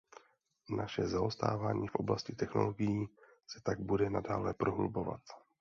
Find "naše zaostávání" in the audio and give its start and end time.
0.69-1.87